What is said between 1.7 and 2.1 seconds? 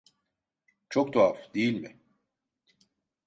mi?